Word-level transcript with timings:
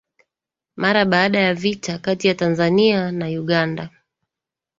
mara 0.75 1.05
baada 1.05 1.39
ya 1.39 1.53
vita 1.53 1.97
kati 1.97 2.27
ya 2.27 2.35
Tanzania 2.35 3.11
na 3.11 3.25
Uganda 3.27 3.89